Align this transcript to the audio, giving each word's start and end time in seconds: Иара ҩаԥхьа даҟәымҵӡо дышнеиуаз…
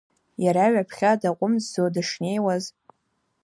Иара 0.43 0.63
ҩаԥхьа 0.73 1.11
даҟәымҵӡо 1.21 1.83
дышнеиуаз… 1.93 2.63